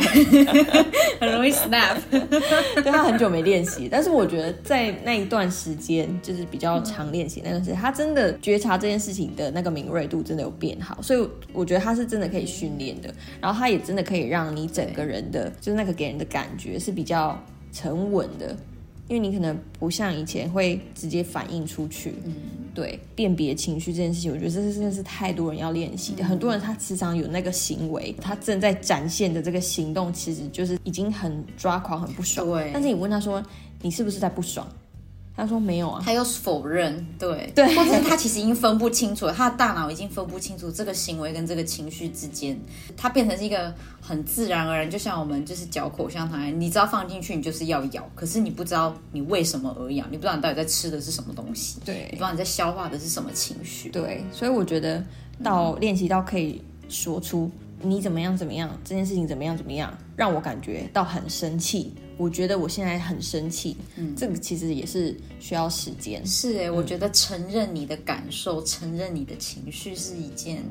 [1.21, 1.99] 很容易 snap。
[2.11, 13.13] ”对他很久没练习，但是我觉得在那一段时间，就是比较常练习那段时间，他真的觉察这件事情的那个敏锐度真的有变好，所以我觉得他是真的可以训练的。
[13.39, 17.39] 然后他也真的可以让你整个人的，就是那个给人的感觉是比较
[17.73, 18.57] 沉稳的。
[19.09, 22.35] 因为你可能不像以前会直接反映出去，嗯，
[22.75, 26.23] 对，辨别情绪这件事情，我觉得这是真的是太多人要练习的。
[26.23, 32.47] 很多人他时常有那个行为，他正在展现的这个行动，其实就是已经很抓狂、很不爽。
[32.47, 33.43] 对，但是你问他说，
[33.81, 34.67] 你是不是在不爽？
[35.39, 37.49] 他说没有啊，他又否认，对。
[37.55, 42.59] 对，或者他其实已经分不清楚了，他的大脑已经分不清楚这个行为跟这个情绪之间，
[42.97, 55.01] 他变成是一个很自然而然，就像我们就是嚼口香糖，你知道放进去你就是要咬，可是你不知道你为什么而咬，你不知道你到底在吃的是什么东西，对，你不知道你在消化的是什么情绪，对，所以我觉得
[55.41, 57.49] 到练习到可以说出
[57.81, 61.95] 你怎么样怎么样，这件事情怎么样怎么样，让我感觉到很生气。
[62.19, 66.27] 我觉得我现在很生气，嗯，这个其实也是需要时间。
[66.27, 70.63] 是哎，我觉得承认你的感受，承认你的情绪是一件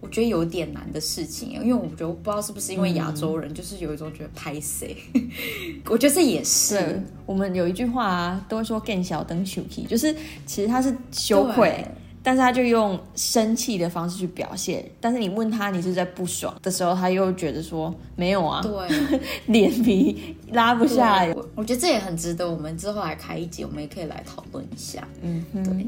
[0.00, 1.52] 我觉得有点难的事情。
[1.52, 4.96] 因为我觉得我不知道是不是因为亚洲人，就是有一种觉得拍谁，
[5.88, 7.00] 我觉得这也是。
[7.24, 11.86] 我们有一句话啊，都会说更小灯羞气，就是其实他是羞愧。
[12.24, 21.36] 但是他就用生气的方式去表现，但是你问他你是在不爽的时候，他又觉得说没有啊，对， 脸皮拉不下来。
[21.54, 25.06] 我觉得这也很值得我们之后来开一集，我们也可以来讨论一下。
[25.20, 25.86] 嗯，对。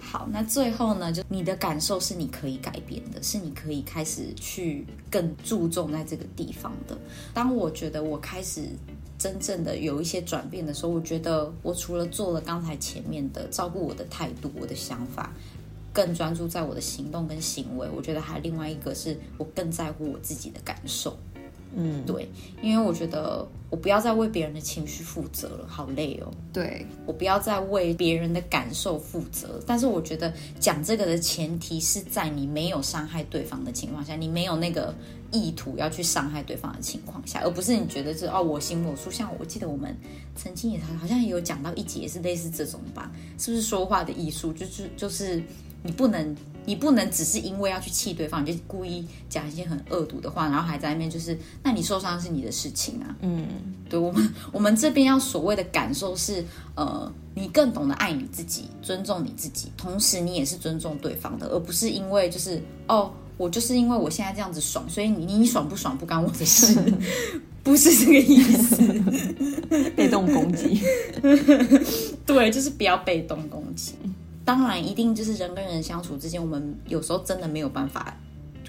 [0.00, 6.96] 好，那最后呢，就你的感受是你可以改变的，是你可以开始去更注重在这个地方的。
[7.34, 8.62] 当我觉得我开始
[9.18, 15.32] 真正的有一些转变的时候，我觉得我除了做了刚才前面的照顾我的态度、我的想法。
[15.92, 21.16] 更专注在我的行动跟行为，我觉得还有另外一个是我更在乎我自己的感受。
[21.76, 22.26] 嗯，对，
[22.62, 26.32] 因为我觉得我不要再为别人的情绪负责了，好累哦。
[26.50, 29.60] 对，我不要再为别人的感受负责。
[29.66, 34.94] 但是我觉得讲这个的前提是在你没有伤害对方的情况下，你没有那个
[35.30, 39.10] 意图要去伤害对方的情况下，而不是你觉得是哦我行我素。
[39.10, 39.94] 像我记得我们
[40.34, 44.54] 曾经也好像也有讲到一节是类似这种吧，是不是说话的艺术？
[44.54, 45.42] 就是就是。
[45.82, 53.16] 你不能，你不能只是因为要去气对方，你就故意讲一些很恶毒的话，然后还在那边就是，那你受伤是你的事情啊。
[53.22, 53.46] 嗯，
[53.88, 66.76] 对我们， 我们这边要所谓的感受是，呃，你更懂得爱你自己，尊重你自己，同时你也是尊重对方的，而不是因为就是哦，我就是因为我现在这样子爽，所以你你爽不爽不干我的事，
[67.62, 68.76] 不是这个意思，
[69.94, 70.82] 被动攻击，
[72.26, 73.94] 对，就是不要被动攻击。
[74.48, 78.16] 当然一定就是人跟人相处之间，我们有时候真的没有办法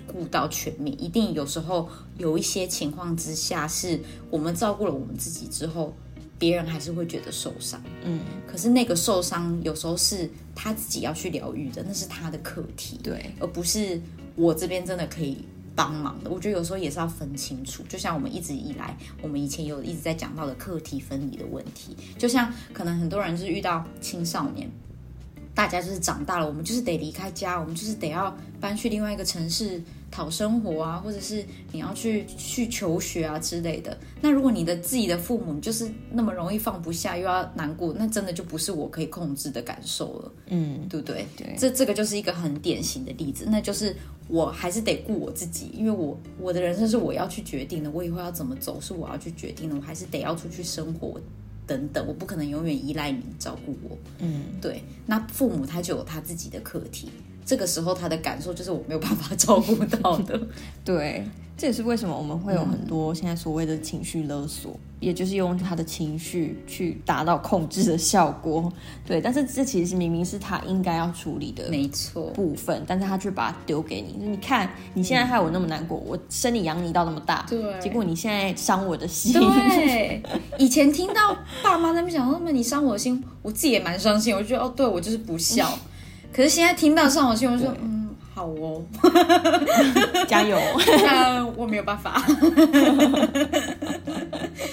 [0.05, 3.97] 顾到全面，一定有时候有一些情况之下，是
[4.29, 5.93] 我们照顾了我们自己之后，
[6.37, 7.81] 别人还是会觉得受伤。
[8.03, 14.01] 嗯，可是那个受伤有时候是他自己要去疗愈的，那是他的课题，对，而不是
[14.35, 15.45] 我这边真的可以。
[15.75, 17.81] 帮忙的，我觉得有时候也是要分清楚。
[17.87, 21.95] 就像我们一直以来，我们以前有一直在讲到的课题分离的问题。
[22.17, 24.69] 就像可能很多人是遇到青少年，
[25.59, 31.43] 大家就是长大了，我们就是得离开家，我们就是得要搬去另外一个城市讨生活啊，或者是
[31.73, 33.97] 你要去去求学啊之类的。
[34.21, 40.31] 那如果你的自己的父母就是那么容易放不下，又要难过，那真的就不是我可以控制的感受了。
[40.47, 41.27] 嗯，对不对？
[41.35, 43.93] 对，这这个就是一个很典型的例子，那就是。
[44.31, 51.19] 我还是得顾我自己，因为我我的人生是我要去决定的，我以后要怎么走是我要去决定的，我还是得要出去生活
[51.69, 53.95] 等等，我不可能永远依赖你照顾我。
[54.17, 54.83] 嗯，对。
[55.05, 57.09] 那父母他就有他自己的课题，
[57.45, 60.41] 这个时候他的感受就是我没有办法 照顾到的。
[60.83, 61.23] 对。
[61.59, 68.71] 这也是为什么我们会有很多现在所谓的情绪勒索，也就是用他的情绪去达到控制的效果。
[69.05, 74.15] 对，但是这其实明明是他应该要处理的，没错部分，但是他却把它丢给你。
[74.17, 79.33] 你看，你现在害我那么难过，我生你养你到那么大，对，结果你现在伤我的心。
[79.33, 80.23] 对，
[80.57, 84.33] 以前听到爸妈那边讲，那么你伤我的心，我自己也蛮伤心。
[84.33, 85.77] 我觉得哦，对我就是不孝。
[86.31, 88.08] 可是现在听到伤我心，我说嗯。
[88.39, 88.81] 好哦，
[90.29, 90.57] 加油！
[91.57, 92.25] 我没有办法，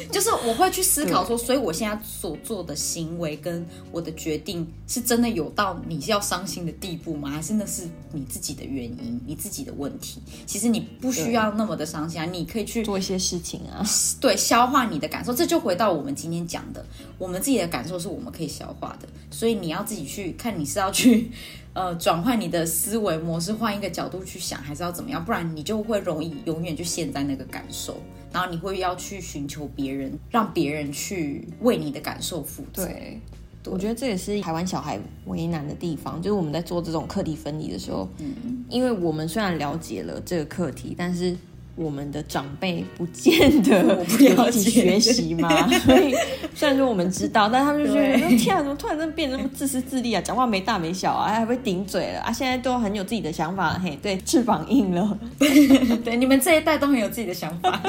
[0.09, 7.29] 就是我会去思考说，所以我现在所做的行为跟我的决定，是真的有到你要伤心的地步吗？
[7.29, 10.23] 还是那是你自己的原因，你自己的问题？
[10.47, 13.85] 其实你不需要那么的伤心啊，你可以去做一些事情啊，
[14.21, 15.35] 对，消化你的感受。
[15.35, 16.87] 这就回到我们今天讲的，
[17.19, 21.33] 我们自己的感受是我们可以消化的，所以你要自己去看，你是要去。
[21.77, 25.23] 呃，转换你的思维模式，换一个角度去想，还是要怎么样？
[25.23, 27.99] 不然你就会容易永远就陷在那个感受，
[28.33, 32.87] 然后你会要去寻求别人，让别人去为你的感受负责。
[32.87, 33.21] 对，
[33.67, 41.37] 我觉得这也是台湾小孩为难的地方，就是我们在做这种课题分离的时候，嗯，因为我们虽然了解了这个课题，但是。
[41.77, 44.03] 我们的长辈不见得
[44.49, 46.15] 一起学习嘛， 所以
[46.55, 50.21] 虽然说我们知道，但他们就觉得天啊，怎么突然间变得那么自私自利啊？
[50.23, 52.33] 讲话没大没小啊，还会顶嘴了啊！
[52.33, 57.81] 现在都很有自己的想法，嘿，对，翅膀硬了， 对，你们这一代都很有自己的想法，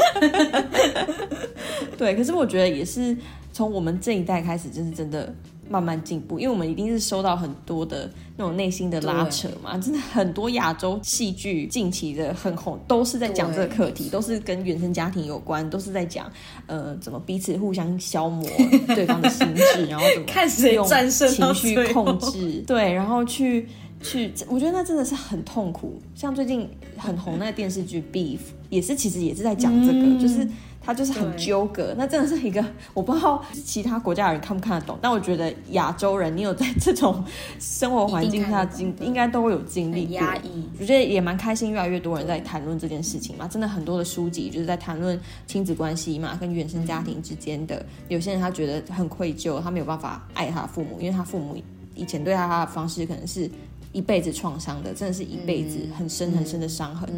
[1.97, 2.13] 对。
[2.15, 3.15] 可是我觉得也是
[3.53, 5.33] 从我们这一代开始，就是真的。
[5.69, 16.31] 慢慢进步，因为我们一定是收到很多的那种内心的拉扯嘛，真的很多亚洲戏剧近期的很红，都是在讲这个课题，都是跟原生家庭有关，都是在讲
[16.65, 18.49] 呃怎么彼此互相消磨
[18.95, 23.67] 对方的心智，然后怎么 看谁战胜情绪控制，对，然后去
[24.01, 25.99] 去，我觉得那真的是很痛苦。
[26.15, 28.37] 像最近很红那个电视剧《Beef》，
[28.69, 30.47] 也是其实也是在讲这个，就是。
[30.87, 32.63] 他就是很纠葛，那真的是一个
[32.95, 37.21] 我不知道其他国家的人看不看得懂，但我觉得亚洲人，你有在这种
[37.59, 40.65] 生活环境下经，应该都会有经历压抑。
[40.79, 43.45] 我觉得也蛮开心，越来越多人在谈论这件事情嘛。
[43.49, 47.85] 真的很多的书籍就是在谈论亲子关系嘛，跟原生家庭之间的。
[48.07, 51.57] 有些人他觉得很愧疚，他没有办法爱他父母，因为他父母
[51.95, 53.51] 以前对他的方式可能是。
[53.97, 57.09] 一辈子创伤的，真的是一辈子很深很深的伤痕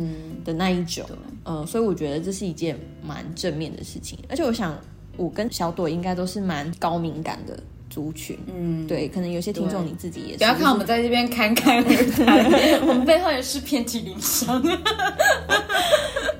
[0.45, 1.05] 的那一种，
[1.43, 4.17] 嗯，所以我觉得这是一件蛮正面的事情。
[4.29, 4.79] 而且我想，
[5.17, 10.37] 我跟小朵应该都是蛮高敏感的族群，嗯，对，可能有些听众你自己也是。
[10.37, 14.63] 不要看我们在这边侃侃而谈， 我们背后也是遍体鳞伤。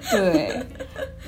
[0.10, 0.64] 对，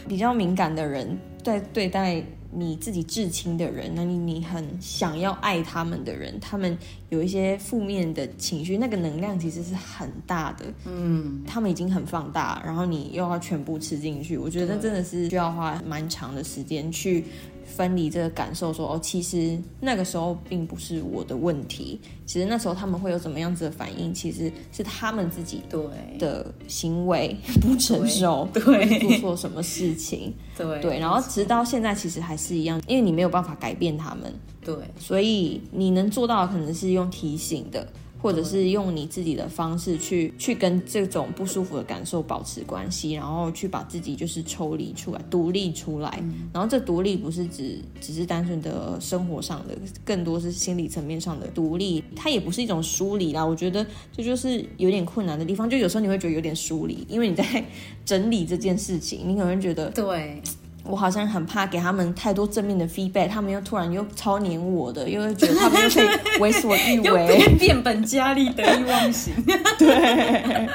[0.08, 2.24] 比较敏感的人在对待。
[2.54, 6.78] 你自己至亲的人，那你你很想要爱他们的人，他们
[7.10, 10.66] 有一些负面的情绪，那个能量其实是很大的。
[10.86, 17.26] 嗯，他们已经很放大，然后你又要全部吃进去，我觉得真的是需要花蛮长的时间去。
[17.72, 22.00] 分离这个感受，说哦，其实那个时候并不是我的问题。
[22.26, 25.82] 其实那时候他们会有怎么样子的反应，其实是他们自己对
[26.20, 31.00] 的行为 不成熟，对做错什么事情，对对。
[31.00, 37.88] 然后直到现在，其实还是一样，因为你没有办法改变他们，对，所以你能做到的可能是用提醒的。
[38.22, 46.24] 或者是用你自己的方式去去跟这种不舒服的感受保持关系，然后去把自己就是抽离出来、独立出来。
[46.54, 52.04] 然后这独立不是指只是单纯的生活上的，更多是心理层面上的独立。
[52.16, 55.70] 它也不是一种疏离啦，我觉得这就是有点困难的地方。
[55.70, 57.66] 就有时候你会觉得有点疏离，因为你在
[58.06, 60.42] 整理这件事情，你可能觉得对。
[60.84, 66.08] 我好像很怕给他们太多正面的 feedback，他们又突然又超黏我的，又会觉得他们又可以
[66.42, 69.34] 为所欲为，变本加厉，得意忘形。
[69.78, 70.70] 对。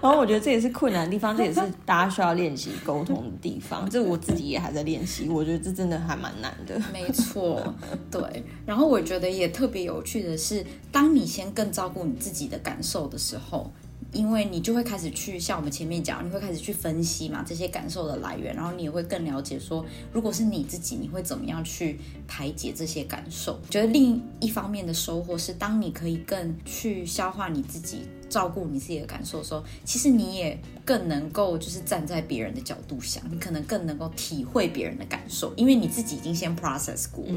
[0.00, 3.88] 然后我觉得这也是困难的地方，这也是大家需要练习沟通的地方。
[3.88, 6.80] 这我自己也还在练习，我觉得这真的还蛮难的。
[6.92, 7.62] 没错，
[8.10, 8.20] 对。
[8.66, 13.70] 然后我觉得也特别有趣的是，当你先更照顾你自己的感受的时候。
[14.12, 21.98] 因为你就会开始去像我们前面讲，你会开始去分析嘛这些感受的来源，然后你也会更了解说，如果是你自己，你会怎么样去
[22.28, 23.58] 排解这些感受？
[23.70, 28.06] 觉得另一方面的收获是，当你可以更去消化你自己。
[28.32, 37.32] 照顾你自己的感受的时候，其实你也更能够就是站在别人的角度想，你可能更能够体会别人的感受，因为你自己已经先 process 过了，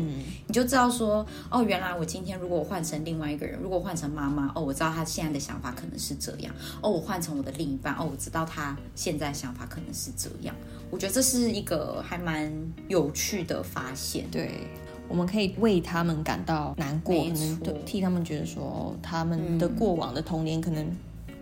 [0.47, 10.55] 你就知道说，哦，原来我今天如果换成另外一个人，如果换成妈妈，哦，我知道他现在的想法可能是这样，哦，我换成我的另一半，哦，我知道他现在想法可能是这样，
[10.89, 12.51] 我觉得这是一个还蛮
[12.87, 14.51] 有趣的发现，对。
[15.07, 20.83] 我们可以为他们感到难过，可能替他们觉得说，他们的过往的童年可能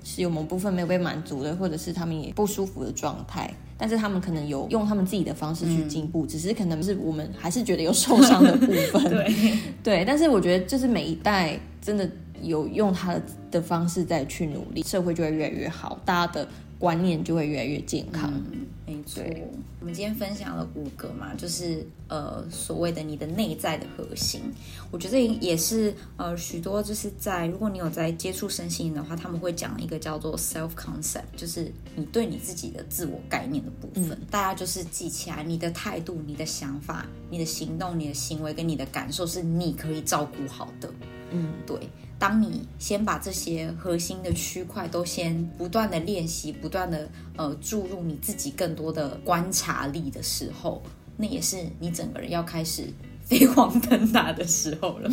[0.04, 3.52] 是有某部分没有被满足的，或者是他们也不舒服的状态。
[3.78, 9.04] 但是他们可能有用他们自己的方式去进步，只是可能是我们还是觉得有受伤的部分。
[9.10, 9.34] 对
[9.84, 12.10] 对，但是我觉得就是每一代真的
[12.42, 16.48] 有用他的的方式再去努力，社会就会越来越好，大家的。
[16.80, 18.32] 观念就会越来越健康。
[18.86, 19.24] 没错，
[19.80, 24.42] 我们今天分享了五个嘛，就是呃所谓的你的内在的核心。
[24.92, 34.20] 我觉得也是呃许多就是在如果你有在接触身心的话，他们会讲一个叫做 self concept，就是你对你自己的自我概念的部分。
[34.30, 40.92] 大家就是记起来，你的态度、你的想法、你的行动、你的行为跟你的感受是你可以照顾好的。
[41.32, 41.80] 嗯，对。
[42.24, 50.82] 当你先把这些核心的区块都先不断的练习，不断的呃注入你自己更多的观察力的时候，
[51.18, 52.88] 那也是你整个人要开始。
[53.34, 55.10] 飞黄腾达的时候了，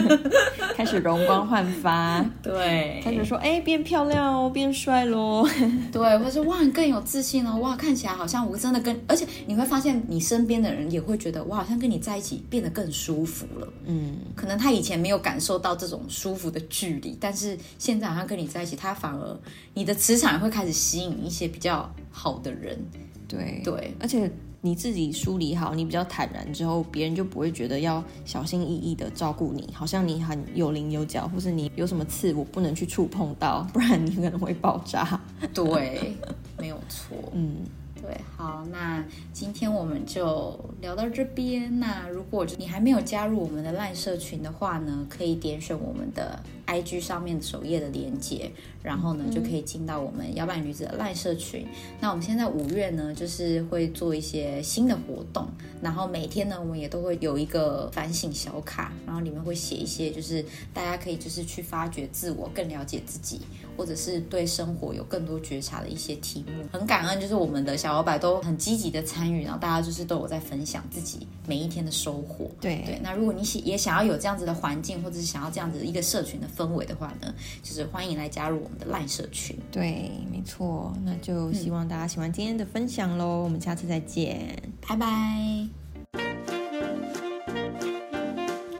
[0.76, 5.48] 开始容光焕发，对，开始说哎变漂亮哦，变帅喽，
[5.90, 19.40] 对，或者说哇更有自信哦，哇看起来好像我真的跟，而且你会发现你身边的人也会觉得哇好像跟你在一起变得更舒服了，嗯，可能他以前没有感受到这种舒服的距离，但是现在好像跟你在一起，他反而
[19.74, 22.78] 你的磁场会开始吸引一些比较好的人，
[23.26, 24.30] 对对，而且。
[24.66, 35.20] 你自己梳理好，你比较坦然之后，别人就不会觉得要小心翼翼的照顾你，好像你很有棱有角，或是你有什么刺，我不能去触碰到，不然你可能会爆炸。
[35.54, 36.16] 对，
[36.58, 37.16] 没有错。
[37.32, 37.58] 嗯。
[38.02, 39.02] 对，好，那
[39.32, 41.80] 今天我们就聊到这边。
[41.80, 48.50] 那如果你还没有加入我们的烂社群的话呢，可以点选我们的 IG 上面首页的连接，
[48.82, 51.66] 然后呢就可以进到我们摇摆女子的赖社群。
[52.00, 55.48] 那我们现在五月呢，就是会做一些新的活动，
[55.82, 63.40] 然后每天呢，我们也都会有一个反省小卡，然后里面会写一些，就是大家可以就是去发掘自我，更了解自己，
[63.76, 66.62] 或者是对生活有更多觉察的一些题目。
[66.70, 67.96] 很感恩，就是我们的小。
[67.96, 72.50] 老板都很积极的参与，然后大家就是都有在分享自己每一天的收获。
[72.60, 79.58] 对对，那如果你喜也想要有这样子的环境，或者是想要这样子一个社群的氛围的话呢，就是欢迎来加入我们的烂社群。
[79.70, 84.56] 对，没错，那就希望大家喜欢今天的分享喽，我们下次再见，
[84.88, 85.68] 拜拜。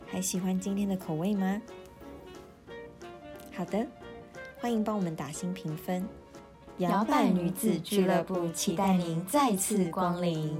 [0.06, 1.60] 还喜欢今天的口味吗？
[3.54, 3.86] 好的，
[4.58, 6.02] 欢迎帮我们打新评分。
[6.78, 10.54] 摇摆女子俱乐部，期待您再次光临。